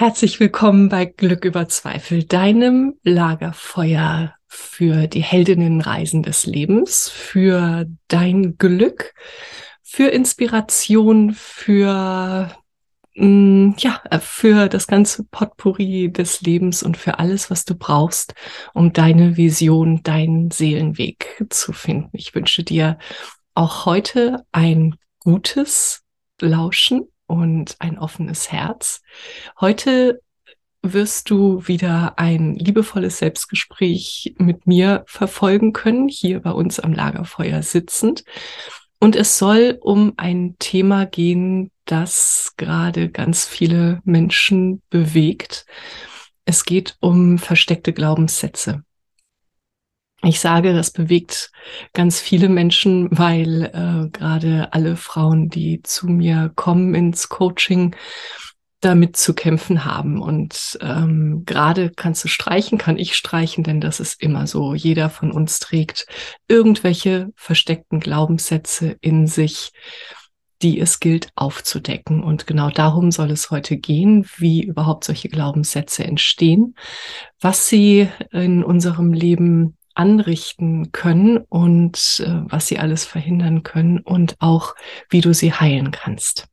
Herzlich 0.00 0.38
willkommen 0.38 0.88
bei 0.88 1.06
Glück 1.06 1.44
über 1.44 1.66
Zweifel, 1.66 2.22
deinem 2.22 2.94
Lagerfeuer 3.02 4.32
für 4.46 5.08
die 5.08 5.24
Heldinnenreisen 5.24 6.22
des 6.22 6.46
Lebens, 6.46 7.08
für 7.08 7.84
dein 8.06 8.56
Glück, 8.58 9.12
für 9.82 10.06
Inspiration, 10.06 11.34
für 11.34 12.48
mm, 13.16 13.70
ja, 13.78 14.00
für 14.20 14.68
das 14.68 14.86
ganze 14.86 15.24
Potpourri 15.24 16.12
des 16.12 16.42
Lebens 16.42 16.84
und 16.84 16.96
für 16.96 17.18
alles, 17.18 17.50
was 17.50 17.64
du 17.64 17.74
brauchst, 17.74 18.34
um 18.74 18.92
deine 18.92 19.36
Vision, 19.36 20.04
deinen 20.04 20.52
Seelenweg 20.52 21.44
zu 21.50 21.72
finden. 21.72 22.10
Ich 22.12 22.36
wünsche 22.36 22.62
dir 22.62 22.98
auch 23.54 23.84
heute 23.84 24.46
ein 24.52 24.94
gutes 25.18 26.04
Lauschen 26.40 27.08
und 27.28 27.76
ein 27.78 27.98
offenes 27.98 28.50
Herz. 28.50 29.02
Heute 29.60 30.20
wirst 30.82 31.30
du 31.30 31.66
wieder 31.68 32.18
ein 32.18 32.56
liebevolles 32.56 33.18
Selbstgespräch 33.18 34.34
mit 34.38 34.66
mir 34.66 35.04
verfolgen 35.06 35.72
können, 35.72 36.08
hier 36.08 36.40
bei 36.40 36.50
uns 36.50 36.80
am 36.80 36.92
Lagerfeuer 36.92 37.62
sitzend. 37.62 38.24
Und 39.00 39.14
es 39.14 39.38
soll 39.38 39.78
um 39.80 40.14
ein 40.16 40.56
Thema 40.58 41.06
gehen, 41.06 41.70
das 41.84 42.54
gerade 42.56 43.10
ganz 43.10 43.46
viele 43.46 44.00
Menschen 44.04 44.82
bewegt. 44.90 45.66
Es 46.44 46.64
geht 46.64 46.96
um 47.00 47.38
versteckte 47.38 47.92
Glaubenssätze. 47.92 48.82
Ich 50.22 50.40
sage, 50.40 50.72
das 50.74 50.90
bewegt 50.90 51.52
ganz 51.92 52.20
viele 52.20 52.48
Menschen, 52.48 53.08
weil 53.10 53.70
äh, 53.72 54.10
gerade 54.10 54.72
alle 54.72 54.96
Frauen, 54.96 55.48
die 55.48 55.80
zu 55.82 56.08
mir 56.08 56.50
kommen 56.56 56.94
ins 56.94 57.28
Coaching, 57.28 57.94
damit 58.80 59.16
zu 59.16 59.34
kämpfen 59.34 59.84
haben. 59.84 60.20
Und 60.20 60.76
ähm, 60.80 61.44
gerade 61.46 61.90
kannst 61.90 62.24
du 62.24 62.28
streichen, 62.28 62.78
kann 62.78 62.98
ich 62.98 63.16
streichen, 63.16 63.64
denn 63.64 63.80
das 63.80 64.00
ist 64.00 64.20
immer 64.20 64.46
so. 64.46 64.74
Jeder 64.74 65.08
von 65.08 65.30
uns 65.30 65.60
trägt 65.60 66.06
irgendwelche 66.48 67.28
versteckten 67.36 68.00
Glaubenssätze 68.00 68.96
in 69.00 69.26
sich, 69.26 69.72
die 70.62 70.80
es 70.80 70.98
gilt 70.98 71.28
aufzudecken. 71.36 72.22
Und 72.22 72.46
genau 72.46 72.70
darum 72.70 73.10
soll 73.12 73.30
es 73.30 73.50
heute 73.50 73.76
gehen, 73.76 74.28
wie 74.36 74.62
überhaupt 74.64 75.04
solche 75.04 75.28
Glaubenssätze 75.28 76.04
entstehen, 76.04 76.74
was 77.40 77.68
sie 77.68 78.08
in 78.32 78.64
unserem 78.64 79.12
Leben 79.12 79.77
anrichten 79.98 80.92
können 80.92 81.38
und 81.38 82.22
äh, 82.24 82.42
was 82.50 82.68
sie 82.68 82.78
alles 82.78 83.04
verhindern 83.04 83.64
können 83.64 83.98
und 83.98 84.36
auch, 84.38 84.74
wie 85.10 85.20
du 85.20 85.34
sie 85.34 85.52
heilen 85.52 85.90
kannst. 85.90 86.46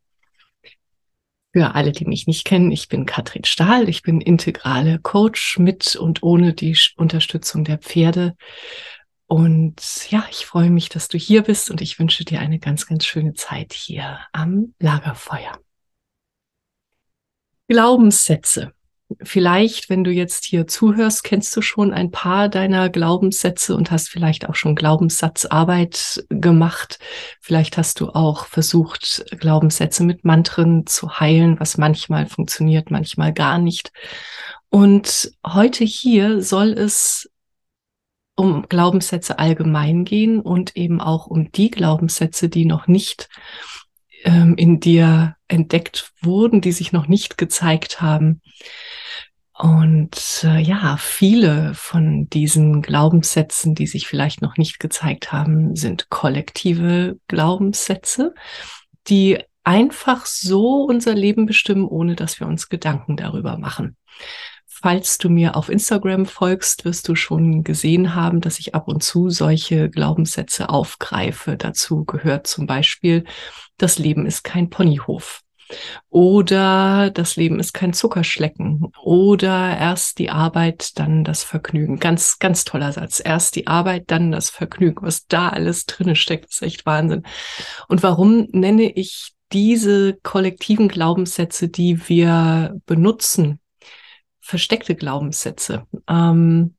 Für 1.54 1.76
alle, 1.76 1.92
die 1.92 2.06
mich 2.06 2.28
nicht 2.28 2.44
kennen, 2.44 2.72
ich 2.72 2.90
bin 2.90 3.06
Katrin 3.06 3.46
Stahl, 3.46 3.88
ich 3.88 4.02
bin 4.02 4.20
integrale 4.20 5.00
Coach 5.00 5.58
mit 5.60 5.96
und 5.96 6.22
ohne 6.24 6.54
die 6.54 6.78
Unterstützung 6.98 7.64
der 7.64 7.78
Pferde. 7.78 8.36
Und 9.28 10.10
ja, 10.10 10.26
ich 10.30 10.46
freue 10.46 10.70
mich, 10.70 10.90
dass 10.90 11.08
du 11.08 11.18
hier 11.18 11.44
bist 11.44 11.72
und 11.72 11.82
ich 11.82 11.98
wünsche 11.98 12.26
dir 12.26 12.40
eine 12.40 12.60
ganz, 12.60 12.88
ganz 12.88 13.06
schöne 13.06 13.34
Zeit 13.34 13.74
hier 13.74 14.20
am 14.34 14.74
Lagerfeuer. 14.80 15.58
Glaubenssätze. 17.68 18.75
Vielleicht, 19.22 19.90
wenn 19.92 20.04
du 20.04 20.10
jetzt 20.10 20.46
hier 20.46 20.66
zuhörst, 20.66 21.24
kennst 21.24 21.56
du 21.56 21.62
schon 21.62 21.94
ein 21.94 22.10
paar 22.10 22.50
deiner 22.50 22.90
Glaubenssätze 22.90 23.76
und 23.76 23.92
hast 23.92 24.10
vielleicht 24.10 24.50
auch 24.50 24.56
schon 24.56 24.76
Glaubenssatzarbeit 24.76 26.26
gemacht. 26.30 26.98
Vielleicht 27.40 27.78
hast 27.78 28.00
du 28.00 28.10
auch 28.10 28.48
versucht, 28.48 29.24
Glaubenssätze 29.40 30.04
mit 30.04 30.26
Mantren 30.26 30.88
zu 30.88 31.20
heilen, 31.20 31.60
was 31.60 31.78
manchmal 31.78 32.26
funktioniert, 32.26 32.90
manchmal 32.90 33.32
gar 33.32 33.60
nicht. 33.60 33.92
Und 34.70 35.32
heute 35.46 35.84
hier 35.84 36.42
soll 36.42 36.70
es 36.70 37.30
um 38.36 38.66
Glaubenssätze 38.68 39.38
allgemein 39.38 40.04
gehen 40.04 40.42
und 40.42 40.76
eben 40.76 41.00
auch 41.00 41.28
um 41.28 41.52
die 41.52 41.70
Glaubenssätze, 41.70 42.50
die 42.50 42.66
noch 42.66 42.88
nicht 42.88 43.30
ähm, 44.24 44.56
in 44.58 44.80
dir 44.80 45.35
entdeckt 45.48 46.12
wurden, 46.22 46.62
die 46.62 46.72
sich 46.72 46.92
noch 46.92 47.08
nicht 47.08 47.38
gezeigt 47.38 48.02
haben. 48.02 48.42
Und 49.58 50.44
äh, 50.44 50.60
ja, 50.60 50.98
viele 50.98 51.74
von 51.76 52.28
diesen 52.30 52.82
Glaubenssätzen, 52.82 53.74
die 53.74 53.88
sich 53.88 54.06
vielleicht 54.06 54.42
noch 54.42 54.58
nicht 54.58 54.80
gezeigt 54.80 55.32
haben, 55.32 55.76
sind 55.76 56.10
kollektive 56.10 57.18
Glaubenssätze, 57.28 58.34
die 59.08 59.40
einfach 59.64 60.26
so 60.26 60.84
unser 60.84 61.16
Leben 61.16 61.46
bestimmen, 61.46 61.88
ohne 61.88 62.16
dass 62.16 62.40
wir 62.40 62.48
uns 62.48 62.68
Gedanken 62.68 63.16
darüber 63.16 63.58
machen. 63.58 63.96
Falls 64.82 65.18
du 65.18 65.30
mir 65.30 65.56
auf 65.56 65.70
Instagram 65.70 66.26
folgst, 66.26 66.84
wirst 66.84 67.08
du 67.08 67.16
schon 67.16 67.64
gesehen 67.64 68.14
haben, 68.14 68.42
dass 68.42 68.60
ich 68.60 68.76
ab 68.76 68.90
und 68.90 69.02
zu 69.02 69.30
solche 69.30 69.90
Glaubenssätze 69.90 70.70
aufgreife. 70.70 71.56
Dazu 71.56 72.04
gehört 72.04 72.46
zum 72.46 72.68
Beispiel, 72.68 73.24
das 73.78 73.98
Leben 74.00 74.26
ist 74.26 74.44
kein 74.44 74.70
Ponyhof. 74.70 75.42
Oder 76.10 77.10
das 77.10 77.38
Leben 77.38 77.58
ist 77.60 77.74
kein 77.74 77.94
Zuckerschlecken. 77.94 78.92
Oder 79.02 79.78
erst 79.78 80.20
die 80.20 80.30
Arbeit, 80.30 81.00
dann 81.00 81.24
das 81.24 81.44
Vergnügen. 81.44 81.98
Ganz, 81.98 82.38
ganz 82.40 82.66
toller 82.66 82.92
Satz. 82.92 83.22
Erst 83.24 83.56
die 83.56 83.68
Arbeit, 83.68 84.12
dann 84.12 84.32
das 84.32 84.50
Vergnügen. 84.50 85.06
Was 85.06 85.26
da 85.26 85.50
alles 85.50 85.86
drinne 85.86 86.18
steckt, 86.18 86.52
ist 86.52 86.62
echt 86.62 86.86
Wahnsinn. 86.86 87.24
Und 87.88 88.04
warum 88.04 88.48
nenne 88.52 88.92
ich 88.92 89.32
diese 89.54 90.18
kollektiven 90.22 90.90
Glaubenssätze, 90.90 91.70
die 91.70 92.10
wir 92.10 92.76
benutzen, 92.86 93.60
versteckte 94.46 94.96
Glaubenssätze? 94.96 95.88
Ähm, 96.08 96.76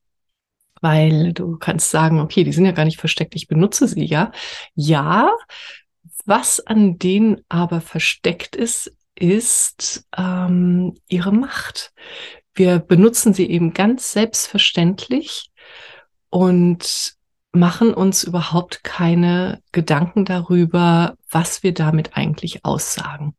weil 0.80 1.32
du 1.32 1.56
kannst 1.58 1.90
sagen, 1.90 2.20
okay, 2.20 2.44
die 2.44 2.52
sind 2.52 2.64
ja 2.64 2.72
gar 2.72 2.84
nicht 2.84 3.00
versteckt, 3.00 3.34
ich 3.34 3.48
benutze 3.48 3.88
sie 3.88 4.04
ja. 4.04 4.30
Ja, 4.74 5.30
was 6.24 6.60
an 6.60 6.98
denen 6.98 7.40
aber 7.48 7.80
versteckt 7.80 8.54
ist, 8.54 8.92
ist 9.16 10.06
ähm, 10.16 10.94
ihre 11.08 11.32
Macht. 11.32 11.92
Wir 12.54 12.78
benutzen 12.78 13.34
sie 13.34 13.50
eben 13.50 13.72
ganz 13.72 14.12
selbstverständlich 14.12 15.50
und 16.30 17.16
machen 17.52 17.94
uns 17.94 18.22
überhaupt 18.22 18.84
keine 18.84 19.62
Gedanken 19.72 20.24
darüber, 20.24 21.16
was 21.30 21.62
wir 21.62 21.74
damit 21.74 22.16
eigentlich 22.16 22.64
aussagen. 22.64 23.34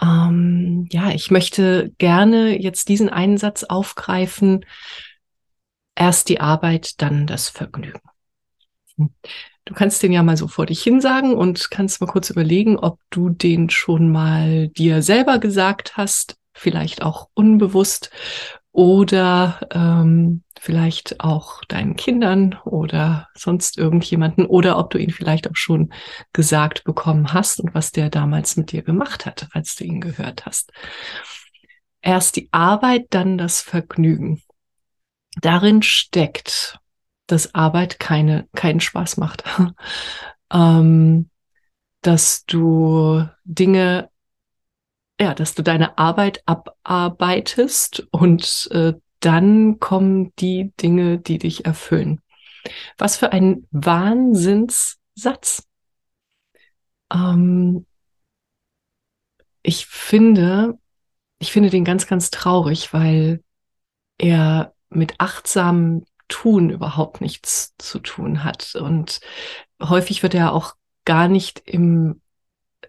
Ähm, 0.00 0.88
ja, 0.90 1.10
ich 1.10 1.30
möchte 1.30 1.92
gerne 1.98 2.60
jetzt 2.60 2.88
diesen 2.88 3.08
einen 3.08 3.38
Satz 3.38 3.64
aufgreifen. 3.64 4.64
Erst 5.94 6.28
die 6.28 6.40
Arbeit, 6.40 7.00
dann 7.00 7.26
das 7.26 7.48
Vergnügen. 7.48 8.00
Du 8.96 9.74
kannst 9.74 10.02
den 10.02 10.12
ja 10.12 10.22
mal 10.22 10.36
so 10.36 10.48
vor 10.48 10.66
dich 10.66 10.82
hinsagen 10.82 11.34
und 11.34 11.70
kannst 11.70 12.00
mal 12.00 12.06
kurz 12.06 12.30
überlegen, 12.30 12.78
ob 12.78 13.00
du 13.10 13.30
den 13.30 13.68
schon 13.68 14.10
mal 14.10 14.68
dir 14.68 15.02
selber 15.02 15.38
gesagt 15.38 15.96
hast, 15.96 16.36
vielleicht 16.52 17.02
auch 17.02 17.28
unbewusst 17.34 18.10
oder 18.76 19.58
ähm, 19.72 20.42
vielleicht 20.60 21.20
auch 21.20 21.64
deinen 21.64 21.96
Kindern 21.96 22.58
oder 22.66 23.26
sonst 23.34 23.78
irgendjemanden 23.78 24.44
oder 24.44 24.76
ob 24.76 24.90
du 24.90 24.98
ihn 24.98 25.08
vielleicht 25.08 25.48
auch 25.48 25.56
schon 25.56 25.94
gesagt 26.34 26.84
bekommen 26.84 27.32
hast 27.32 27.58
und 27.58 27.74
was 27.74 27.90
der 27.90 28.10
damals 28.10 28.58
mit 28.58 28.72
dir 28.72 28.82
gemacht 28.82 29.24
hat, 29.24 29.48
als 29.52 29.76
du 29.76 29.84
ihn 29.84 30.02
gehört 30.02 30.44
hast. 30.44 30.72
Erst 32.02 32.36
die 32.36 32.50
Arbeit, 32.52 33.06
dann 33.10 33.38
das 33.38 33.62
Vergnügen. 33.62 34.42
Darin 35.40 35.80
steckt, 35.80 36.78
dass 37.26 37.54
Arbeit 37.54 37.98
keine, 37.98 38.46
keinen 38.54 38.80
Spaß 38.80 39.16
macht. 39.16 39.42
ähm, 40.52 41.30
dass 42.02 42.44
du 42.44 43.26
Dinge 43.44 44.10
ja, 45.20 45.34
dass 45.34 45.54
du 45.54 45.62
deine 45.62 45.98
Arbeit 45.98 46.42
abarbeitest 46.46 48.06
und 48.10 48.68
äh, 48.72 48.94
dann 49.20 49.78
kommen 49.78 50.32
die 50.38 50.72
Dinge, 50.80 51.18
die 51.18 51.38
dich 51.38 51.64
erfüllen. 51.64 52.20
Was 52.98 53.16
für 53.16 53.32
ein 53.32 53.66
Wahnsinnssatz. 53.70 55.66
Ähm, 57.12 57.86
ich 59.62 59.86
finde, 59.86 60.78
ich 61.38 61.52
finde 61.52 61.70
den 61.70 61.84
ganz, 61.84 62.06
ganz 62.06 62.30
traurig, 62.30 62.92
weil 62.92 63.42
er 64.18 64.74
mit 64.88 65.14
achtsamem 65.18 66.04
Tun 66.28 66.70
überhaupt 66.70 67.20
nichts 67.20 67.74
zu 67.78 68.00
tun 68.00 68.44
hat. 68.44 68.74
Und 68.74 69.20
häufig 69.82 70.22
wird 70.22 70.34
er 70.34 70.52
auch 70.52 70.74
gar 71.04 71.28
nicht 71.28 71.62
im 71.64 72.20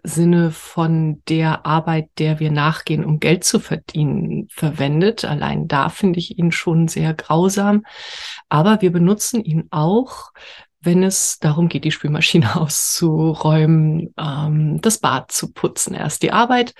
Sinne 0.04 0.52
von 0.52 1.22
der 1.28 1.66
Arbeit, 1.66 2.10
der 2.18 2.40
wir 2.40 2.52
nachgehen, 2.52 3.06
um 3.06 3.20
Geld 3.20 3.44
zu 3.44 3.60
verdienen, 3.60 4.48
verwendet. 4.50 5.26
Allein 5.26 5.68
da 5.68 5.90
finde 5.90 6.20
ich 6.20 6.38
ihn 6.38 6.52
schon 6.52 6.88
sehr 6.88 7.14
grausam. 7.14 7.86
Aber 8.50 8.82
wir 8.82 8.92
benutzen 8.92 9.44
ihn 9.44 9.68
auch, 9.72 10.32
wenn 10.80 11.04
es 11.04 11.40
darum 11.40 11.68
geht, 11.70 11.84
die 11.84 11.92
Spülmaschine 11.92 12.56
auszuräumen, 12.60 14.14
ähm, 14.18 14.80
das 14.82 15.00
Bad 15.00 15.32
zu 15.32 15.52
putzen. 15.52 15.94
Erst 15.94 16.24
die 16.24 16.32
Arbeit, 16.32 16.74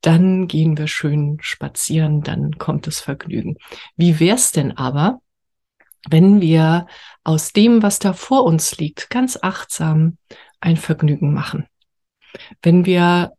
dann 0.00 0.48
gehen 0.48 0.76
wir 0.76 0.86
schön 0.86 1.38
spazieren, 1.40 2.22
dann 2.22 2.58
kommt 2.58 2.86
das 2.86 3.00
Vergnügen. 3.00 3.56
Wie 3.96 4.20
wär's 4.20 4.52
denn 4.52 4.76
aber, 4.76 5.20
wenn 6.10 6.40
wir 6.40 6.86
aus 7.22 7.52
dem, 7.52 7.82
was 7.82 7.98
da 7.98 8.12
vor 8.12 8.44
uns 8.44 8.76
liegt, 8.76 9.08
ganz 9.08 9.38
achtsam 9.40 10.18
ein 10.60 10.76
Vergnügen 10.76 11.32
machen? 11.32 11.66
Wenn 12.62 12.84
wir 12.86 13.32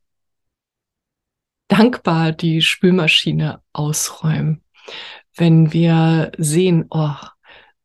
dankbar 1.67 2.31
die 2.31 2.61
Spülmaschine 2.61 3.61
ausräumen, 3.73 4.63
wenn 5.35 5.73
wir 5.73 6.31
sehen, 6.37 6.85
oh, 6.89 7.15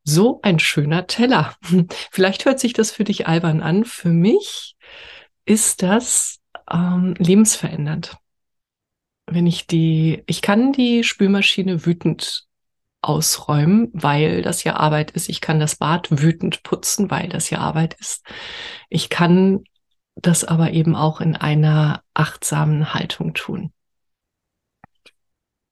so 0.05 0.41
ein 0.43 0.59
schöner 0.59 1.07
Teller. 1.07 1.55
Vielleicht 2.11 2.45
hört 2.45 2.61
sich 2.61 2.73
das 2.73 2.91
für 2.91 3.05
dich 3.05 3.27
albern 3.27 3.61
an. 3.61 3.85
Für 3.85 4.11
mich 4.11 4.77
ist 5.45 5.83
das 5.83 6.39
ähm, 6.71 7.15
lebensverändernd. 7.19 8.17
Wenn 9.27 9.47
ich 9.47 9.67
die, 9.67 10.23
ich 10.27 10.43
kann 10.43 10.73
die 10.73 11.05
Spülmaschine 11.05 11.87
wütend 11.87 12.47
ausräumen, 13.03 13.89
weil 13.93 14.43
das 14.43 14.65
ja 14.65 14.77
Arbeit 14.77 15.11
ist. 15.12 15.29
Ich 15.29 15.41
kann 15.41 15.59
das 15.59 15.77
Bad 15.77 16.09
wütend 16.11 16.62
putzen, 16.62 17.11
weil 17.11 17.29
das 17.29 17.49
ja 17.51 17.59
Arbeit 17.59 17.95
ist. 17.95 18.25
Ich 18.89 19.09
kann 19.09 19.65
das 20.23 20.45
aber 20.45 20.73
eben 20.73 20.95
auch 20.95 21.21
in 21.21 21.37
einer 21.37 22.03
achtsamen 22.15 22.95
Haltung 22.95 23.35
tun. 23.35 23.73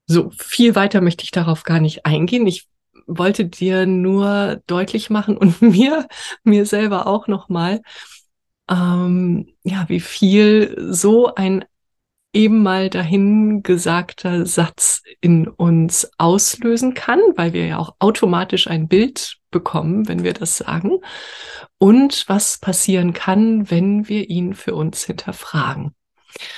So, 0.07 0.31
viel 0.31 0.75
weiter 0.75 1.01
möchte 1.01 1.25
ich 1.25 1.31
darauf 1.31 1.65
gar 1.65 1.81
nicht 1.81 2.07
eingehen. 2.07 2.47
Ich 2.47 2.67
wollte 3.07 3.47
dir 3.47 3.87
nur 3.87 4.63
deutlich 4.67 5.11
machen 5.11 5.37
und 5.37 5.61
mir, 5.63 6.09
mir 6.45 6.67
selber 6.67 7.07
auch 7.07 7.29
nochmal, 7.29 7.81
ähm, 8.71 9.55
ja, 9.65 9.89
wie 9.89 10.01
viel 10.01 10.77
so 10.91 11.35
ein 11.35 11.65
eben 12.35 12.63
mal 12.63 12.91
dahin 12.91 13.63
gesagter 13.63 14.45
Satz 14.45 15.03
in 15.21 15.49
uns 15.49 16.11
auslösen 16.19 16.95
kann, 16.95 17.21
weil 17.37 17.53
wir 17.53 17.67
ja 17.67 17.79
auch 17.79 17.97
automatisch 17.99 18.67
ein 18.69 18.87
Bild 18.87 19.39
bekommen, 19.51 20.09
wenn 20.09 20.25
wir 20.25 20.35
das 20.35 20.59
sagen. 20.59 20.99
Und 21.79 22.25
was 22.29 22.59
passieren 22.59 23.13
kann, 23.13 23.71
wenn 23.71 24.09
wir 24.09 24.29
ihn 24.29 24.55
für 24.55 24.75
uns 24.75 25.05
hinterfragen. 25.05 25.95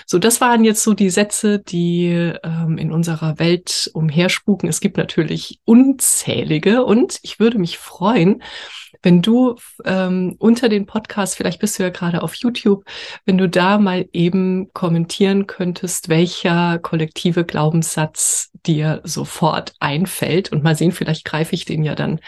So, 0.07 0.19
das 0.19 0.41
waren 0.41 0.65
jetzt 0.65 0.83
so 0.83 0.95
die 0.95 1.11
Sätze, 1.11 1.59
die 1.59 2.33
ähm, 2.43 2.79
in 2.79 2.93
unserer 2.93 3.39
Welt 3.39 3.91
umherspuken. 3.95 4.69
Es 4.69 4.81
gibt 4.81 4.97
natürlich 4.97 5.61
unzählige 5.65 6.85
und 6.85 7.19
ich 7.23 7.39
würde 7.39 7.59
mich 7.59 7.79
freuen, 7.79 8.43
wenn 9.03 9.23
du 9.23 9.57
ähm, 9.85 10.37
unter 10.39 10.69
den 10.69 10.87
Podcast, 10.87 11.37
vielleicht 11.37 11.61
bist 11.61 11.79
du 11.79 11.83
ja 11.83 11.89
gerade 11.89 12.23
auf 12.23 12.35
YouTube, 12.35 12.85
wenn 13.25 13.39
du 13.39 13.49
da 13.49 13.79
mal 13.79 14.07
eben 14.13 14.71
kommentieren 14.75 15.47
könntest, 15.47 16.09
welcher 16.09 16.79
kollektive 16.79 17.45
Glaubenssatz 17.45 18.51
dir 18.67 19.01
sofort 19.05 19.75
einfällt 19.81 20.53
und 20.53 20.63
mal 20.63 20.77
sehen, 20.77 20.93
vielleicht 20.93 21.25
greife 21.25 21.55
ich 21.55 21.65
den 21.65 21.83
ja 21.83 21.95
dann 21.95 22.21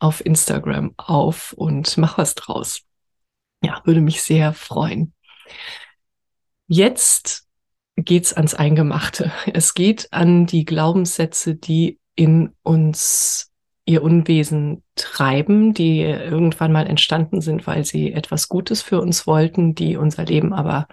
auf 0.00 0.24
Instagram 0.24 0.94
auf 0.96 1.52
und 1.52 1.96
mach 1.98 2.18
was 2.18 2.34
draus. 2.34 2.82
Ja, 3.62 3.82
würde 3.84 4.00
mich 4.00 4.22
sehr 4.22 4.52
freuen. 4.52 5.12
Jetzt 6.66 7.46
geht's 7.96 8.32
ans 8.32 8.54
Eingemachte. 8.54 9.30
Es 9.52 9.74
geht 9.74 10.08
an 10.12 10.46
die 10.46 10.64
Glaubenssätze, 10.64 11.54
die 11.54 11.98
in 12.14 12.54
uns 12.62 13.50
ihr 13.84 14.02
Unwesen 14.02 14.84
treiben, 14.94 15.74
die 15.74 16.00
irgendwann 16.00 16.72
mal 16.72 16.86
entstanden 16.86 17.40
sind, 17.40 17.66
weil 17.66 17.84
sie 17.84 18.12
etwas 18.12 18.48
Gutes 18.48 18.82
für 18.82 19.00
uns 19.00 19.26
wollten, 19.26 19.74
die 19.74 19.96
unser 19.96 20.24
Leben 20.24 20.52
aber 20.52 20.86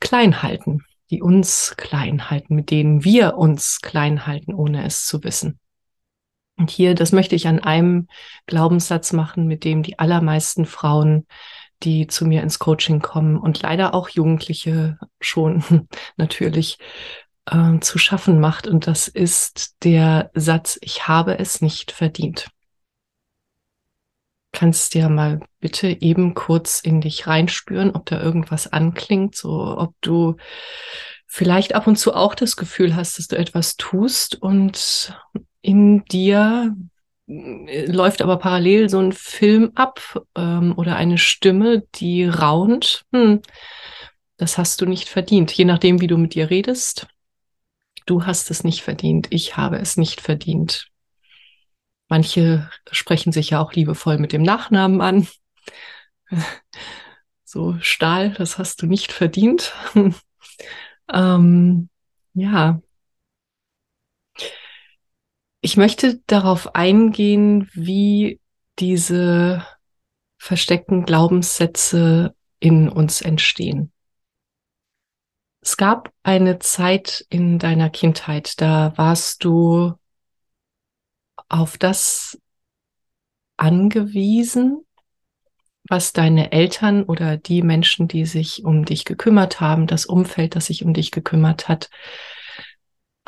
klein 0.00 0.42
halten, 0.42 0.84
die 1.10 1.22
uns 1.22 1.74
klein 1.76 2.30
halten, 2.30 2.54
mit 2.54 2.70
denen 2.70 3.04
wir 3.04 3.36
uns 3.36 3.80
klein 3.80 4.26
halten, 4.26 4.54
ohne 4.54 4.84
es 4.84 5.06
zu 5.06 5.24
wissen. 5.24 5.58
Und 6.58 6.70
hier, 6.70 6.94
das 6.94 7.12
möchte 7.12 7.36
ich 7.36 7.46
an 7.46 7.60
einem 7.60 8.08
Glaubenssatz 8.46 9.12
machen, 9.12 9.46
mit 9.46 9.64
dem 9.64 9.82
die 9.82 9.98
allermeisten 9.98 10.66
Frauen, 10.66 11.26
die 11.84 12.08
zu 12.08 12.26
mir 12.26 12.42
ins 12.42 12.58
Coaching 12.58 13.00
kommen 13.00 13.38
und 13.38 13.62
leider 13.62 13.94
auch 13.94 14.08
Jugendliche 14.08 14.98
schon 15.20 15.62
natürlich 16.16 16.78
äh, 17.46 17.78
zu 17.78 17.98
schaffen 17.98 18.40
macht. 18.40 18.66
Und 18.66 18.88
das 18.88 19.06
ist 19.06 19.76
der 19.84 20.30
Satz, 20.34 20.78
ich 20.80 21.06
habe 21.06 21.38
es 21.38 21.60
nicht 21.60 21.92
verdient. 21.92 22.48
Kannst 24.50 24.94
ja 24.94 25.08
mal 25.08 25.40
bitte 25.60 25.88
eben 25.88 26.34
kurz 26.34 26.80
in 26.80 27.00
dich 27.00 27.28
reinspüren, 27.28 27.94
ob 27.94 28.06
da 28.06 28.20
irgendwas 28.20 28.66
anklingt, 28.66 29.36
so 29.36 29.78
ob 29.78 29.94
du 30.00 30.36
vielleicht 31.26 31.74
ab 31.74 31.86
und 31.86 31.96
zu 31.96 32.14
auch 32.14 32.34
das 32.34 32.56
Gefühl 32.56 32.96
hast, 32.96 33.18
dass 33.18 33.28
du 33.28 33.36
etwas 33.36 33.76
tust 33.76 34.34
und 34.42 35.14
in 35.62 36.04
dir 36.06 36.76
äh, 37.26 37.86
läuft 37.86 38.22
aber 38.22 38.38
parallel 38.38 38.88
so 38.88 38.98
ein 38.98 39.12
Film 39.12 39.72
ab 39.74 40.22
ähm, 40.34 40.74
oder 40.76 40.96
eine 40.96 41.18
Stimme, 41.18 41.84
die 41.94 42.24
raunt. 42.24 43.04
Hm, 43.12 43.42
das 44.36 44.58
hast 44.58 44.80
du 44.80 44.86
nicht 44.86 45.08
verdient. 45.08 45.52
Je 45.52 45.64
nachdem, 45.64 46.00
wie 46.00 46.06
du 46.06 46.16
mit 46.16 46.34
dir 46.34 46.50
redest, 46.50 47.06
du 48.06 48.24
hast 48.24 48.50
es 48.50 48.64
nicht 48.64 48.82
verdient, 48.82 49.28
ich 49.30 49.56
habe 49.56 49.78
es 49.78 49.96
nicht 49.96 50.20
verdient. 50.20 50.88
Manche 52.08 52.70
sprechen 52.90 53.32
sich 53.32 53.50
ja 53.50 53.60
auch 53.60 53.74
liebevoll 53.74 54.18
mit 54.18 54.32
dem 54.32 54.42
Nachnamen 54.42 55.00
an. 55.00 55.28
So, 57.50 57.78
Stahl, 57.80 58.34
das 58.34 58.58
hast 58.58 58.82
du 58.82 58.86
nicht 58.86 59.10
verdient. 59.10 59.72
ähm, 61.10 61.88
ja. 62.34 62.82
Ich 65.60 65.76
möchte 65.76 66.20
darauf 66.26 66.74
eingehen, 66.74 67.68
wie 67.72 68.40
diese 68.78 69.66
versteckten 70.38 71.04
Glaubenssätze 71.04 72.34
in 72.60 72.88
uns 72.88 73.20
entstehen. 73.20 73.92
Es 75.60 75.76
gab 75.76 76.12
eine 76.22 76.60
Zeit 76.60 77.26
in 77.28 77.58
deiner 77.58 77.90
Kindheit, 77.90 78.60
da 78.60 78.92
warst 78.96 79.42
du 79.44 79.94
auf 81.48 81.76
das 81.76 82.38
angewiesen, 83.56 84.86
was 85.88 86.12
deine 86.12 86.52
Eltern 86.52 87.02
oder 87.02 87.36
die 87.36 87.62
Menschen, 87.62 88.06
die 88.06 88.26
sich 88.26 88.64
um 88.64 88.84
dich 88.84 89.04
gekümmert 89.04 89.60
haben, 89.60 89.88
das 89.88 90.06
Umfeld, 90.06 90.54
das 90.54 90.66
sich 90.66 90.84
um 90.84 90.94
dich 90.94 91.10
gekümmert 91.10 91.66
hat, 91.68 91.90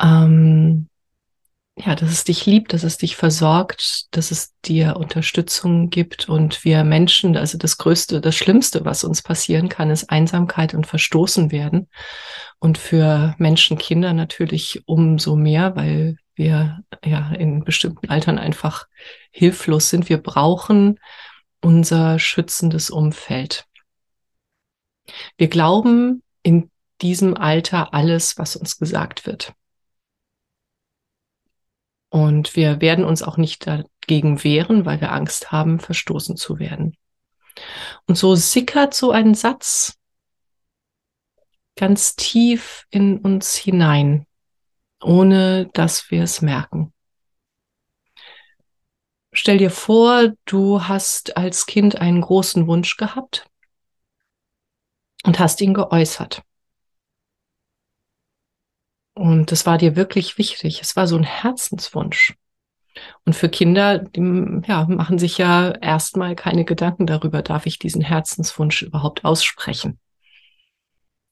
ähm, 0.01 0.87
ja, 1.77 1.95
dass 1.95 2.11
es 2.11 2.23
dich 2.25 2.45
liebt, 2.45 2.73
dass 2.73 2.83
es 2.83 2.97
dich 2.97 3.15
versorgt, 3.15 4.07
dass 4.11 4.31
es 4.31 4.53
dir 4.65 4.97
Unterstützung 4.97 5.89
gibt 5.89 6.27
und 6.27 6.65
wir 6.65 6.83
Menschen, 6.83 7.37
also 7.37 7.57
das 7.57 7.77
Größte, 7.77 8.19
das 8.19 8.35
Schlimmste, 8.35 8.83
was 8.83 9.03
uns 9.03 9.21
passieren 9.21 9.69
kann, 9.69 9.89
ist 9.89 10.09
Einsamkeit 10.09 10.73
und 10.73 10.85
Verstoßen 10.85 11.51
werden. 11.51 11.89
Und 12.59 12.77
für 12.77 13.35
Menschen, 13.37 13.77
Kinder 13.77 14.13
natürlich 14.13 14.83
umso 14.85 15.35
mehr, 15.35 15.75
weil 15.75 16.17
wir 16.35 16.83
ja 17.05 17.31
in 17.31 17.63
bestimmten 17.63 18.09
Altern 18.09 18.37
einfach 18.37 18.87
hilflos 19.31 19.89
sind. 19.89 20.09
Wir 20.09 20.17
brauchen 20.17 20.99
unser 21.61 22.19
schützendes 22.19 22.89
Umfeld. 22.89 23.65
Wir 25.37 25.47
glauben 25.47 26.21
in 26.43 26.69
diesem 27.01 27.35
Alter 27.35 27.93
alles, 27.93 28.37
was 28.37 28.55
uns 28.55 28.77
gesagt 28.77 29.25
wird. 29.25 29.53
Und 32.11 32.57
wir 32.57 32.81
werden 32.81 33.05
uns 33.05 33.23
auch 33.23 33.37
nicht 33.37 33.65
dagegen 33.65 34.43
wehren, 34.43 34.85
weil 34.85 34.99
wir 34.99 35.13
Angst 35.13 35.53
haben, 35.53 35.79
verstoßen 35.79 36.35
zu 36.35 36.59
werden. 36.59 36.97
Und 38.05 38.17
so 38.17 38.35
sickert 38.35 38.93
so 38.93 39.11
ein 39.11 39.33
Satz 39.33 39.97
ganz 41.77 42.17
tief 42.17 42.85
in 42.89 43.19
uns 43.19 43.55
hinein, 43.55 44.27
ohne 45.01 45.69
dass 45.73 46.11
wir 46.11 46.23
es 46.23 46.41
merken. 46.41 46.93
Stell 49.31 49.57
dir 49.57 49.71
vor, 49.71 50.33
du 50.43 50.83
hast 50.83 51.37
als 51.37 51.65
Kind 51.65 51.95
einen 51.95 52.19
großen 52.19 52.67
Wunsch 52.67 52.97
gehabt 52.97 53.45
und 55.23 55.39
hast 55.39 55.61
ihn 55.61 55.73
geäußert. 55.73 56.43
Und 59.13 59.51
das 59.51 59.65
war 59.65 59.77
dir 59.77 59.95
wirklich 59.95 60.37
wichtig. 60.37 60.81
Es 60.81 60.95
war 60.95 61.07
so 61.07 61.15
ein 61.17 61.23
Herzenswunsch. 61.23 62.35
Und 63.25 63.35
für 63.35 63.49
Kinder, 63.49 63.99
die 63.99 64.61
ja, 64.67 64.85
machen 64.87 65.19
sich 65.19 65.37
ja 65.37 65.71
erstmal 65.71 66.35
keine 66.35 66.65
Gedanken 66.65 67.07
darüber, 67.07 67.41
darf 67.41 67.65
ich 67.65 67.79
diesen 67.79 68.01
Herzenswunsch 68.01 68.81
überhaupt 68.81 69.23
aussprechen. 69.25 69.99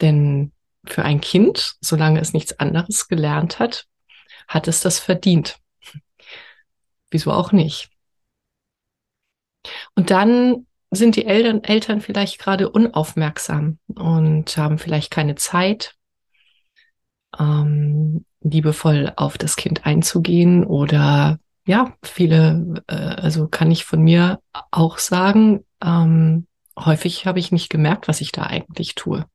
Denn 0.02 0.52
für 0.86 1.04
ein 1.04 1.22
Kind, 1.22 1.76
solange 1.82 2.20
es 2.20 2.34
nichts 2.34 2.60
anderes 2.60 3.08
gelernt 3.08 3.60
hat, 3.60 3.88
hat 4.48 4.68
es 4.68 4.82
das 4.82 5.00
verdient. 5.00 5.58
Wieso 7.12 7.32
auch 7.32 7.52
nicht? 7.52 7.90
Und 9.96 10.10
dann 10.10 10.68
sind 10.92 11.16
die 11.16 11.26
Eltern, 11.26 11.64
Eltern 11.64 12.02
vielleicht 12.02 12.40
gerade 12.40 12.70
unaufmerksam 12.70 13.80
und 13.88 14.58
haben 14.58 14.80
vielleicht 14.80 15.12
keine 15.12 15.36
Zeit 15.36 15.96
ähm, 17.38 18.26
liebevoll 18.42 19.14
auf 19.16 19.38
das 19.38 19.56
Kind 19.56 19.86
einzugehen 19.86 20.64
oder 20.64 21.40
ja, 21.66 21.94
viele, 22.02 22.84
äh, 22.88 22.96
also 22.96 23.48
kann 23.48 23.70
ich 23.70 23.86
von 23.86 24.02
mir 24.02 24.40
auch 24.72 24.98
sagen, 24.98 25.66
ähm, 25.84 26.48
häufig 26.78 27.26
habe 27.26 27.40
ich 27.40 27.52
nicht 27.52 27.70
gemerkt, 27.70 28.08
was 28.08 28.22
ich 28.22 28.32
da 28.32 28.44
eigentlich 28.44 28.96
tue. 28.96 29.26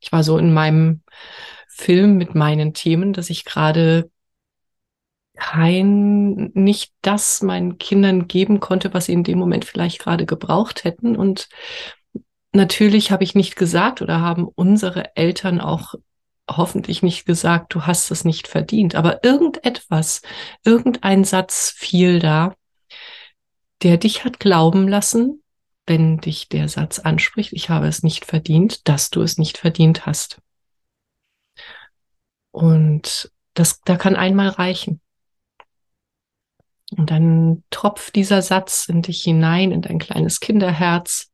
Ich 0.00 0.12
war 0.12 0.22
so 0.22 0.38
in 0.38 0.54
meinem 0.54 1.02
Film 1.68 2.16
mit 2.16 2.34
meinen 2.34 2.72
Themen, 2.74 3.12
dass 3.12 3.30
ich 3.30 3.44
gerade 3.44 4.10
kein, 5.34 6.50
nicht 6.54 6.92
das 7.02 7.42
meinen 7.42 7.78
Kindern 7.78 8.26
geben 8.26 8.60
konnte, 8.60 8.92
was 8.92 9.06
sie 9.06 9.12
in 9.12 9.22
dem 9.22 9.38
Moment 9.38 9.64
vielleicht 9.64 10.00
gerade 10.00 10.26
gebraucht 10.26 10.84
hätten. 10.84 11.16
Und 11.16 11.48
natürlich 12.52 13.12
habe 13.12 13.24
ich 13.24 13.34
nicht 13.34 13.56
gesagt 13.56 14.02
oder 14.02 14.20
haben 14.20 14.48
unsere 14.48 15.16
Eltern 15.16 15.60
auch 15.60 15.94
hoffentlich 16.48 17.02
nicht 17.02 17.26
gesagt, 17.26 17.74
du 17.74 17.86
hast 17.86 18.10
es 18.10 18.24
nicht 18.24 18.48
verdient, 18.48 18.94
aber 18.94 19.22
irgendetwas, 19.24 20.22
irgendein 20.64 21.24
Satz 21.24 21.70
fiel 21.76 22.18
da, 22.18 22.54
der 23.82 23.96
dich 23.96 24.24
hat 24.24 24.40
glauben 24.40 24.88
lassen, 24.88 25.42
wenn 25.86 26.18
dich 26.18 26.48
der 26.48 26.68
Satz 26.68 26.98
anspricht, 26.98 27.52
ich 27.52 27.70
habe 27.70 27.86
es 27.86 28.02
nicht 28.02 28.24
verdient, 28.24 28.88
dass 28.88 29.10
du 29.10 29.22
es 29.22 29.38
nicht 29.38 29.58
verdient 29.58 30.06
hast. 30.06 30.40
Und 32.50 33.30
das, 33.54 33.80
da 33.82 33.96
kann 33.96 34.16
einmal 34.16 34.48
reichen. 34.48 35.00
Und 36.96 37.10
dann 37.10 37.64
tropft 37.70 38.14
dieser 38.16 38.42
Satz 38.42 38.88
in 38.88 39.02
dich 39.02 39.22
hinein, 39.22 39.72
in 39.72 39.82
dein 39.82 39.98
kleines 39.98 40.40
Kinderherz. 40.40 41.30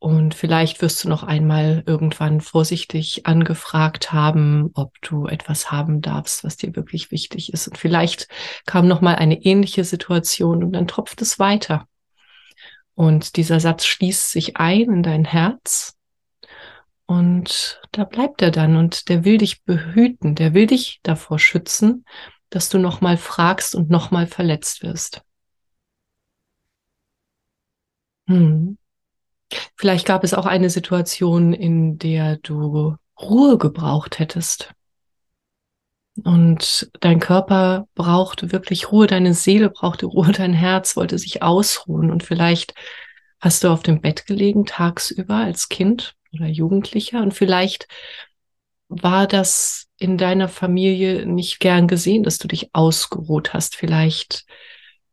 Und 0.00 0.34
vielleicht 0.34 0.80
wirst 0.80 1.02
du 1.02 1.08
noch 1.08 1.24
einmal 1.24 1.82
irgendwann 1.86 2.40
vorsichtig 2.40 3.26
angefragt 3.26 4.12
haben, 4.12 4.70
ob 4.74 4.94
du 5.02 5.26
etwas 5.26 5.72
haben 5.72 6.02
darfst, 6.02 6.44
was 6.44 6.56
dir 6.56 6.76
wirklich 6.76 7.10
wichtig 7.10 7.52
ist. 7.52 7.66
Und 7.66 7.78
vielleicht 7.78 8.28
kam 8.64 8.86
noch 8.86 9.00
mal 9.00 9.16
eine 9.16 9.42
ähnliche 9.42 9.82
Situation 9.82 10.62
und 10.62 10.72
dann 10.72 10.86
tropft 10.86 11.20
es 11.20 11.40
weiter. 11.40 11.88
Und 12.94 13.36
dieser 13.36 13.58
Satz 13.58 13.86
schließt 13.86 14.30
sich 14.30 14.56
ein 14.56 14.82
in 14.82 15.02
dein 15.02 15.24
Herz. 15.24 15.96
Und 17.06 17.80
da 17.90 18.04
bleibt 18.04 18.40
er 18.42 18.50
dann 18.52 18.76
und 18.76 19.08
der 19.08 19.24
will 19.24 19.38
dich 19.38 19.64
behüten, 19.64 20.34
der 20.36 20.54
will 20.54 20.66
dich 20.66 21.00
davor 21.02 21.38
schützen, 21.38 22.04
dass 22.50 22.68
du 22.68 22.78
noch 22.78 23.00
mal 23.00 23.16
fragst 23.16 23.74
und 23.74 23.90
noch 23.90 24.10
mal 24.10 24.26
verletzt 24.26 24.82
wirst. 24.82 25.22
Hm. 28.28 28.78
Vielleicht 29.76 30.06
gab 30.06 30.24
es 30.24 30.34
auch 30.34 30.46
eine 30.46 30.70
Situation, 30.70 31.52
in 31.52 31.98
der 31.98 32.36
du 32.38 32.96
Ruhe 33.20 33.58
gebraucht 33.58 34.18
hättest. 34.18 34.72
Und 36.24 36.90
dein 37.00 37.20
Körper 37.20 37.86
brauchte 37.94 38.50
wirklich 38.50 38.90
Ruhe, 38.90 39.06
deine 39.06 39.34
Seele 39.34 39.70
brauchte 39.70 40.06
Ruhe, 40.06 40.32
dein 40.32 40.52
Herz 40.52 40.96
wollte 40.96 41.18
sich 41.18 41.42
ausruhen. 41.42 42.10
Und 42.10 42.22
vielleicht 42.22 42.74
hast 43.40 43.64
du 43.64 43.68
auf 43.68 43.82
dem 43.82 44.00
Bett 44.00 44.26
gelegen 44.26 44.66
tagsüber 44.66 45.36
als 45.36 45.68
Kind 45.68 46.14
oder 46.32 46.46
Jugendlicher 46.46 47.22
und 47.22 47.34
vielleicht 47.34 47.88
war 48.88 49.26
das 49.26 49.86
in 49.98 50.16
deiner 50.16 50.48
Familie 50.48 51.26
nicht 51.26 51.60
gern 51.60 51.88
gesehen, 51.88 52.22
dass 52.22 52.38
du 52.38 52.48
dich 52.48 52.74
ausgeruht 52.74 53.52
hast. 53.52 53.76
Vielleicht 53.76 54.46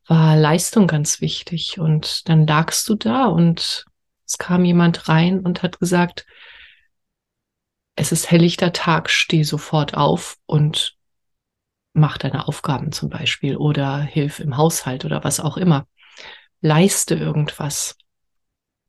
war 0.07 0.37
Leistung 0.37 0.87
ganz 0.87 1.19
wichtig 1.19 1.79
und 1.79 2.27
dann 2.29 2.47
lagst 2.47 2.87
du 2.87 2.95
da 2.95 3.25
und 3.25 3.85
es 4.25 4.37
kam 4.37 4.65
jemand 4.65 5.07
rein 5.07 5.39
und 5.39 5.63
hat 5.63 5.79
gesagt, 5.79 6.25
es 7.95 8.11
ist 8.11 8.29
helllichter 8.29 8.73
Tag, 8.73 9.09
steh 9.09 9.43
sofort 9.43 9.95
auf 9.95 10.37
und 10.45 10.97
mach 11.93 12.17
deine 12.17 12.47
Aufgaben 12.47 12.91
zum 12.91 13.09
Beispiel 13.09 13.55
oder 13.55 13.99
hilf 13.99 14.39
im 14.39 14.57
Haushalt 14.57 15.05
oder 15.05 15.23
was 15.23 15.39
auch 15.39 15.55
immer. 15.55 15.87
Leiste 16.59 17.15
irgendwas. 17.15 17.97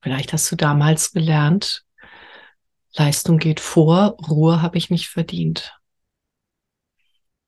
Vielleicht 0.01 0.33
hast 0.33 0.51
du 0.51 0.57
damals 0.57 1.13
gelernt, 1.13 1.85
Leistung 2.95 3.39
geht 3.39 3.61
vor, 3.61 4.17
Ruhe 4.29 4.63
habe 4.63 4.79
ich 4.79 4.91
nicht 4.91 5.09
verdient. 5.09 5.75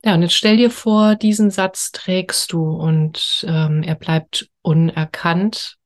Ja, 0.04 0.14
und 0.14 0.22
jetzt 0.22 0.34
stell 0.34 0.56
dir 0.56 0.70
vor, 0.70 1.16
diesen 1.16 1.50
Satz 1.50 1.90
trägst 1.90 2.52
du 2.52 2.70
und 2.70 3.44
ähm, 3.48 3.82
er 3.82 3.96
bleibt 3.96 4.48
unerkannt 4.62 5.76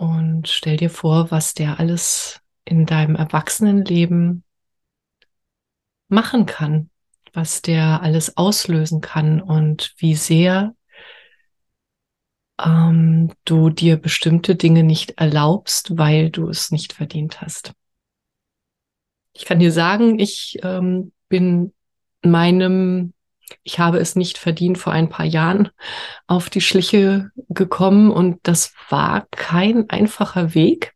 und 0.00 0.48
stell 0.48 0.78
dir 0.78 0.88
vor, 0.88 1.30
was 1.30 1.52
der 1.52 1.78
alles 1.78 2.40
in 2.64 2.86
deinem 2.86 3.16
Erwachsenenleben 3.16 4.44
machen 6.08 6.46
kann, 6.46 6.88
was 7.34 7.60
der 7.60 8.00
alles 8.00 8.38
auslösen 8.38 9.02
kann 9.02 9.42
und 9.42 9.92
wie 9.98 10.14
sehr 10.14 10.74
ähm, 12.58 13.30
du 13.44 13.68
dir 13.68 13.98
bestimmte 13.98 14.56
Dinge 14.56 14.84
nicht 14.84 15.18
erlaubst, 15.18 15.98
weil 15.98 16.30
du 16.30 16.48
es 16.48 16.70
nicht 16.70 16.94
verdient 16.94 17.42
hast. 17.42 17.74
Ich 19.34 19.44
kann 19.44 19.58
dir 19.58 19.70
sagen, 19.70 20.18
ich 20.18 20.60
ähm, 20.62 21.12
bin 21.28 21.74
meinem 22.22 23.12
ich 23.62 23.78
habe 23.78 23.98
es 23.98 24.16
nicht 24.16 24.38
verdient, 24.38 24.78
vor 24.78 24.92
ein 24.92 25.08
paar 25.08 25.26
Jahren 25.26 25.70
auf 26.26 26.50
die 26.50 26.60
Schliche 26.60 27.30
gekommen 27.48 28.10
und 28.10 28.38
das 28.42 28.72
war 28.88 29.26
kein 29.30 29.88
einfacher 29.90 30.54
Weg, 30.54 30.94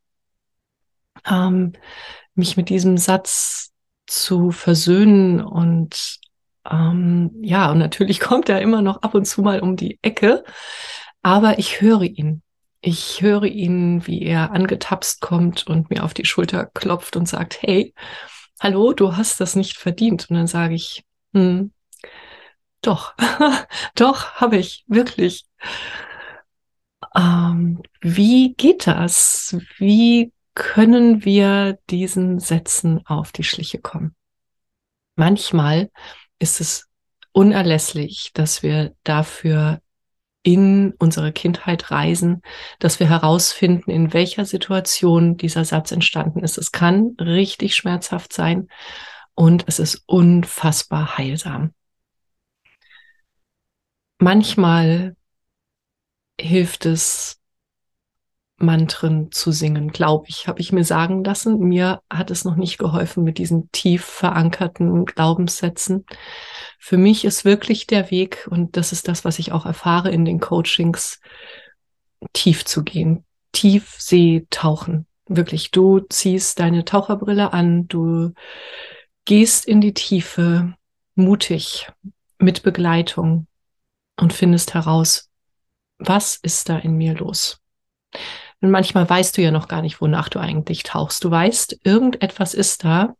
ähm, 1.26 1.72
mich 2.34 2.56
mit 2.56 2.68
diesem 2.68 2.98
Satz 2.98 3.72
zu 4.06 4.50
versöhnen 4.50 5.40
und 5.40 6.18
ähm, 6.70 7.30
ja, 7.42 7.70
und 7.70 7.78
natürlich 7.78 8.20
kommt 8.20 8.48
er 8.48 8.60
immer 8.60 8.82
noch 8.82 9.02
ab 9.02 9.14
und 9.14 9.26
zu 9.26 9.42
mal 9.42 9.60
um 9.60 9.76
die 9.76 9.98
Ecke, 10.02 10.44
aber 11.22 11.58
ich 11.58 11.80
höre 11.80 12.02
ihn. 12.02 12.42
Ich 12.80 13.22
höre 13.22 13.44
ihn, 13.44 14.06
wie 14.06 14.22
er 14.22 14.52
angetapst 14.52 15.22
kommt 15.22 15.66
und 15.66 15.88
mir 15.88 16.04
auf 16.04 16.12
die 16.12 16.26
Schulter 16.26 16.66
klopft 16.66 17.16
und 17.16 17.26
sagt, 17.26 17.62
hey, 17.62 17.94
hallo, 18.60 18.92
du 18.92 19.16
hast 19.16 19.40
das 19.40 19.56
nicht 19.56 19.78
verdient. 19.78 20.26
Und 20.28 20.36
dann 20.36 20.46
sage 20.46 20.74
ich, 20.74 21.02
hm, 21.32 21.72
doch, 22.86 23.14
doch, 23.94 24.34
habe 24.34 24.56
ich, 24.56 24.84
wirklich. 24.86 25.46
Ähm, 27.14 27.82
wie 28.00 28.54
geht 28.54 28.86
das? 28.86 29.56
Wie 29.78 30.32
können 30.54 31.24
wir 31.24 31.78
diesen 31.90 32.38
Sätzen 32.38 33.04
auf 33.06 33.32
die 33.32 33.44
Schliche 33.44 33.78
kommen? 33.78 34.14
Manchmal 35.16 35.90
ist 36.38 36.60
es 36.60 36.88
unerlässlich, 37.32 38.30
dass 38.34 38.62
wir 38.62 38.94
dafür 39.04 39.80
in 40.42 40.92
unsere 40.98 41.32
Kindheit 41.32 41.90
reisen, 41.90 42.42
dass 42.78 43.00
wir 43.00 43.08
herausfinden, 43.08 43.90
in 43.90 44.12
welcher 44.12 44.44
Situation 44.44 45.36
dieser 45.36 45.64
Satz 45.64 45.90
entstanden 45.90 46.40
ist. 46.40 46.58
Es 46.58 46.70
kann 46.70 47.16
richtig 47.18 47.74
schmerzhaft 47.74 48.32
sein 48.32 48.68
und 49.34 49.64
es 49.66 49.78
ist 49.78 50.02
unfassbar 50.06 51.16
heilsam. 51.16 51.72
Manchmal 54.18 55.16
hilft 56.40 56.86
es, 56.86 57.40
Mantren 58.56 59.32
zu 59.32 59.50
singen, 59.50 59.90
glaube 59.90 60.26
ich, 60.28 60.46
habe 60.46 60.60
ich 60.60 60.72
mir 60.72 60.84
sagen 60.84 61.24
lassen. 61.24 61.58
Mir 61.58 62.02
hat 62.08 62.30
es 62.30 62.44
noch 62.44 62.56
nicht 62.56 62.78
geholfen 62.78 63.24
mit 63.24 63.38
diesen 63.38 63.70
tief 63.72 64.04
verankerten 64.04 65.04
Glaubenssätzen. 65.06 66.06
Für 66.78 66.96
mich 66.96 67.24
ist 67.24 67.44
wirklich 67.44 67.86
der 67.86 68.10
Weg, 68.10 68.46
und 68.50 68.76
das 68.76 68.92
ist 68.92 69.08
das, 69.08 69.24
was 69.24 69.38
ich 69.38 69.52
auch 69.52 69.66
erfahre 69.66 70.10
in 70.10 70.24
den 70.24 70.38
Coachings, 70.38 71.20
tief 72.32 72.64
zu 72.64 72.84
gehen, 72.84 73.24
Tiefsee 73.52 74.46
tauchen. 74.50 75.06
Wirklich, 75.26 75.70
du 75.70 76.00
ziehst 76.00 76.60
deine 76.60 76.84
Taucherbrille 76.84 77.52
an, 77.52 77.88
du 77.88 78.32
gehst 79.24 79.66
in 79.66 79.80
die 79.80 79.94
Tiefe, 79.94 80.74
mutig, 81.14 81.90
mit 82.38 82.62
Begleitung 82.62 83.46
und 84.16 84.32
findest 84.32 84.74
heraus, 84.74 85.30
was 85.98 86.36
ist 86.36 86.68
da 86.68 86.78
in 86.78 86.96
mir 86.96 87.14
los? 87.14 87.60
Und 88.60 88.70
manchmal 88.70 89.08
weißt 89.08 89.36
du 89.36 89.42
ja 89.42 89.50
noch 89.50 89.68
gar 89.68 89.82
nicht, 89.82 90.00
wonach 90.00 90.28
du 90.28 90.38
eigentlich 90.38 90.82
tauchst. 90.82 91.24
Du 91.24 91.30
weißt, 91.30 91.80
irgendetwas 91.84 92.54
ist 92.54 92.84
da, 92.84 93.14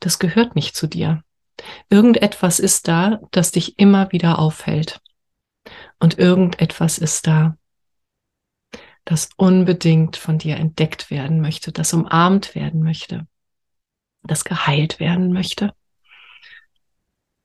das 0.00 0.18
gehört 0.18 0.54
nicht 0.54 0.76
zu 0.76 0.86
dir. 0.86 1.22
Irgendetwas 1.88 2.60
ist 2.60 2.86
da, 2.86 3.20
das 3.30 3.50
dich 3.50 3.78
immer 3.78 4.12
wieder 4.12 4.38
aufhält. 4.38 5.00
Und 5.98 6.18
irgendetwas 6.18 6.98
ist 6.98 7.26
da, 7.26 7.56
das 9.04 9.30
unbedingt 9.36 10.16
von 10.16 10.38
dir 10.38 10.56
entdeckt 10.56 11.10
werden 11.10 11.40
möchte, 11.40 11.72
das 11.72 11.92
umarmt 11.94 12.54
werden 12.54 12.82
möchte, 12.82 13.26
das 14.22 14.44
geheilt 14.44 15.00
werden 15.00 15.32
möchte. 15.32 15.72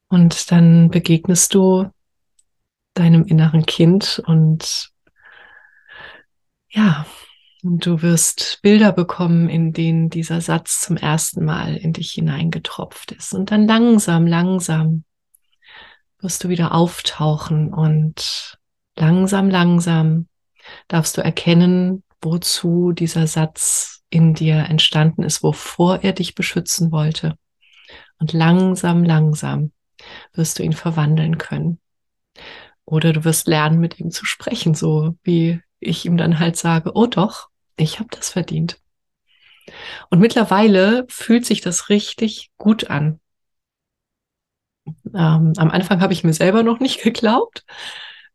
Und 0.09 0.51
dann 0.51 0.89
begegnest 0.89 1.53
du 1.53 1.89
deinem 2.93 3.25
inneren 3.25 3.65
Kind 3.65 4.21
und 4.25 4.89
ja, 6.69 7.05
du 7.63 8.01
wirst 8.01 8.59
Bilder 8.61 8.91
bekommen, 8.91 9.49
in 9.49 9.73
denen 9.73 10.09
dieser 10.09 10.41
Satz 10.41 10.81
zum 10.81 10.97
ersten 10.97 11.45
Mal 11.45 11.75
in 11.75 11.93
dich 11.93 12.11
hineingetropft 12.11 13.11
ist. 13.11 13.33
Und 13.33 13.51
dann 13.51 13.67
langsam, 13.67 14.25
langsam 14.25 15.03
wirst 16.19 16.43
du 16.43 16.49
wieder 16.49 16.73
auftauchen 16.73 17.73
und 17.73 18.57
langsam, 18.95 19.49
langsam 19.49 20.27
darfst 20.87 21.17
du 21.17 21.21
erkennen, 21.21 22.03
wozu 22.21 22.91
dieser 22.91 23.27
Satz 23.27 24.01
in 24.09 24.33
dir 24.33 24.65
entstanden 24.69 25.23
ist, 25.23 25.41
wovor 25.43 26.03
er 26.03 26.13
dich 26.13 26.35
beschützen 26.35 26.91
wollte. 26.91 27.35
Und 28.19 28.33
langsam, 28.33 29.03
langsam 29.03 29.71
wirst 30.33 30.59
du 30.59 30.63
ihn 30.63 30.73
verwandeln 30.73 31.37
können. 31.37 31.79
Oder 32.91 33.13
du 33.13 33.23
wirst 33.23 33.47
lernen, 33.47 33.79
mit 33.79 34.01
ihm 34.01 34.11
zu 34.11 34.25
sprechen, 34.25 34.75
so 34.75 35.15
wie 35.23 35.61
ich 35.79 36.05
ihm 36.05 36.17
dann 36.17 36.39
halt 36.39 36.57
sage, 36.57 36.91
oh 36.93 37.05
doch, 37.05 37.47
ich 37.77 37.99
habe 37.99 38.09
das 38.11 38.29
verdient. 38.29 38.81
Und 40.09 40.19
mittlerweile 40.19 41.05
fühlt 41.07 41.45
sich 41.45 41.61
das 41.61 41.87
richtig 41.87 42.51
gut 42.57 42.89
an. 42.89 43.21
Ähm, 44.85 45.53
am 45.55 45.71
Anfang 45.71 46.01
habe 46.01 46.11
ich 46.11 46.25
mir 46.25 46.33
selber 46.33 46.63
noch 46.63 46.81
nicht 46.81 47.01
geglaubt, 47.03 47.63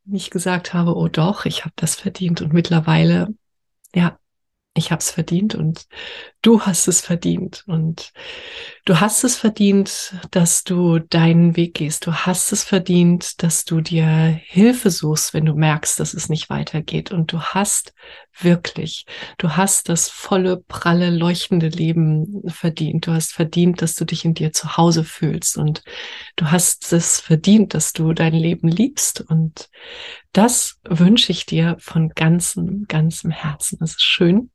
wenn 0.04 0.16
ich 0.16 0.30
gesagt 0.30 0.72
habe, 0.72 0.96
oh 0.96 1.08
doch, 1.08 1.44
ich 1.44 1.66
habe 1.66 1.74
das 1.76 1.94
verdient. 1.94 2.40
Und 2.40 2.54
mittlerweile, 2.54 3.34
ja, 3.94 4.18
ich 4.76 4.90
habe 4.90 5.00
es 5.00 5.10
verdient 5.10 5.54
und 5.54 5.86
du 6.42 6.62
hast 6.62 6.86
es 6.88 7.00
verdient 7.00 7.64
und 7.66 8.12
du 8.84 9.00
hast 9.00 9.24
es 9.24 9.36
verdient, 9.36 10.14
dass 10.30 10.64
du 10.64 10.98
deinen 10.98 11.56
Weg 11.56 11.74
gehst. 11.74 12.06
Du 12.06 12.12
hast 12.12 12.52
es 12.52 12.62
verdient, 12.62 13.42
dass 13.42 13.64
du 13.64 13.80
dir 13.80 14.06
Hilfe 14.06 14.90
suchst, 14.90 15.34
wenn 15.34 15.46
du 15.46 15.54
merkst, 15.54 15.98
dass 15.98 16.14
es 16.14 16.28
nicht 16.28 16.50
weitergeht. 16.50 17.10
Und 17.10 17.32
du 17.32 17.40
hast 17.40 17.94
wirklich, 18.40 19.06
du 19.38 19.56
hast 19.56 19.88
das 19.88 20.08
volle, 20.08 20.58
pralle, 20.58 21.10
leuchtende 21.10 21.68
Leben 21.68 22.42
verdient. 22.48 23.06
Du 23.06 23.12
hast 23.12 23.32
verdient, 23.32 23.82
dass 23.82 23.94
du 23.94 24.04
dich 24.04 24.24
in 24.24 24.34
dir 24.34 24.52
zu 24.52 24.76
Hause 24.76 25.04
fühlst 25.04 25.56
und 25.56 25.82
du 26.36 26.50
hast 26.50 26.92
es 26.92 27.20
verdient, 27.20 27.74
dass 27.74 27.92
du 27.92 28.12
dein 28.12 28.34
Leben 28.34 28.68
liebst. 28.68 29.22
Und 29.22 29.68
das 30.32 30.78
wünsche 30.84 31.32
ich 31.32 31.46
dir 31.46 31.76
von 31.78 32.10
ganzem, 32.10 32.86
ganzem 32.88 33.30
Herzen. 33.30 33.78
Es 33.82 33.92
ist 33.92 34.02
schön, 34.02 34.50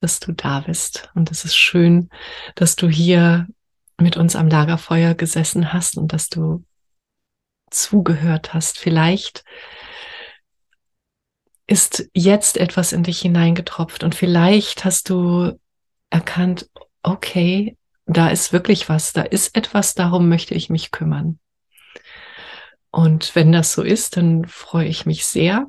dass 0.00 0.20
du 0.20 0.32
da 0.32 0.60
bist. 0.60 1.10
Und 1.14 1.30
es 1.30 1.44
ist 1.44 1.56
schön, 1.56 2.10
dass 2.54 2.76
du 2.76 2.88
hier 2.88 3.46
mit 3.98 4.16
uns 4.16 4.36
am 4.36 4.48
Lagerfeuer 4.48 5.14
gesessen 5.14 5.72
hast 5.72 5.96
und 5.96 6.12
dass 6.12 6.28
du 6.28 6.64
zugehört 7.70 8.54
hast. 8.54 8.78
Vielleicht 8.78 9.44
ist 11.66 12.08
jetzt 12.12 12.56
etwas 12.56 12.92
in 12.92 13.02
dich 13.02 13.20
hineingetropft 13.20 14.04
und 14.04 14.14
vielleicht 14.14 14.84
hast 14.84 15.08
du 15.08 15.58
erkannt, 16.10 16.68
okay, 17.02 17.76
da 18.06 18.28
ist 18.28 18.52
wirklich 18.52 18.88
was, 18.88 19.12
da 19.12 19.22
ist 19.22 19.56
etwas, 19.56 19.94
darum 19.94 20.28
möchte 20.28 20.54
ich 20.54 20.68
mich 20.68 20.90
kümmern. 20.90 21.38
Und 22.90 23.34
wenn 23.34 23.50
das 23.50 23.72
so 23.72 23.82
ist, 23.82 24.16
dann 24.16 24.46
freue 24.46 24.86
ich 24.86 25.06
mich 25.06 25.26
sehr, 25.26 25.66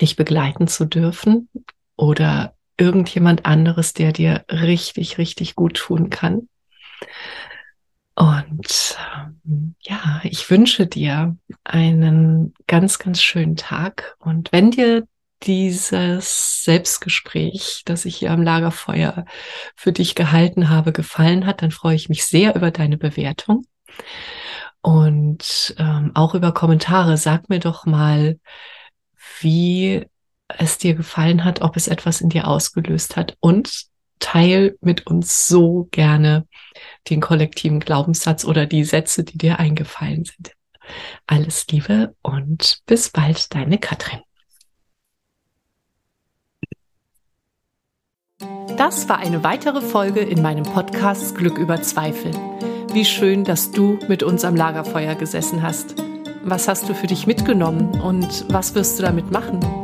dich 0.00 0.16
begleiten 0.16 0.68
zu 0.68 0.84
dürfen 0.84 1.48
oder 1.96 2.54
irgendjemand 2.76 3.46
anderes, 3.46 3.92
der 3.92 4.12
dir 4.12 4.44
richtig, 4.50 5.18
richtig 5.18 5.54
gut 5.54 5.74
tun 5.76 6.10
kann. 6.10 6.48
Und 8.16 8.96
ähm, 9.16 9.74
ja, 9.80 10.20
ich 10.22 10.48
wünsche 10.48 10.86
dir 10.86 11.36
einen 11.64 12.54
ganz, 12.66 12.98
ganz 12.98 13.20
schönen 13.20 13.56
Tag. 13.56 14.16
Und 14.20 14.52
wenn 14.52 14.70
dir 14.70 15.06
dieses 15.42 16.64
Selbstgespräch, 16.64 17.82
das 17.84 18.04
ich 18.04 18.16
hier 18.16 18.30
am 18.30 18.42
Lagerfeuer 18.42 19.24
für 19.74 19.92
dich 19.92 20.14
gehalten 20.14 20.70
habe, 20.70 20.92
gefallen 20.92 21.44
hat, 21.44 21.62
dann 21.62 21.70
freue 21.70 21.96
ich 21.96 22.08
mich 22.08 22.24
sehr 22.24 22.54
über 22.54 22.70
deine 22.70 22.96
Bewertung 22.96 23.66
und 24.80 25.74
ähm, 25.78 26.12
auch 26.14 26.34
über 26.34 26.52
Kommentare. 26.52 27.16
Sag 27.16 27.48
mir 27.48 27.58
doch 27.58 27.86
mal, 27.86 28.38
wie 29.40 30.04
es 30.48 30.78
dir 30.78 30.94
gefallen 30.94 31.44
hat, 31.44 31.62
ob 31.62 31.76
es 31.76 31.88
etwas 31.88 32.20
in 32.20 32.28
dir 32.28 32.46
ausgelöst 32.46 33.16
hat 33.16 33.36
und 33.40 33.86
teil 34.18 34.76
mit 34.80 35.06
uns 35.06 35.46
so 35.46 35.88
gerne 35.90 36.46
den 37.08 37.20
kollektiven 37.20 37.80
Glaubenssatz 37.80 38.44
oder 38.44 38.66
die 38.66 38.84
Sätze, 38.84 39.24
die 39.24 39.38
dir 39.38 39.58
eingefallen 39.58 40.24
sind. 40.24 40.52
Alles 41.26 41.66
Liebe 41.68 42.14
und 42.22 42.82
bis 42.86 43.10
bald, 43.10 43.54
deine 43.54 43.78
Katrin. 43.78 44.20
Das 48.76 49.08
war 49.08 49.18
eine 49.18 49.44
weitere 49.44 49.80
Folge 49.80 50.20
in 50.20 50.42
meinem 50.42 50.64
Podcast 50.64 51.36
Glück 51.36 51.58
über 51.58 51.80
Zweifel. 51.82 52.32
Wie 52.92 53.04
schön, 53.04 53.44
dass 53.44 53.70
du 53.70 53.98
mit 54.08 54.22
uns 54.22 54.44
am 54.44 54.56
Lagerfeuer 54.56 55.14
gesessen 55.14 55.62
hast. 55.62 55.94
Was 56.42 56.68
hast 56.68 56.88
du 56.88 56.94
für 56.94 57.06
dich 57.06 57.26
mitgenommen 57.26 58.00
und 58.00 58.44
was 58.52 58.74
wirst 58.74 58.98
du 58.98 59.02
damit 59.02 59.30
machen? 59.30 59.83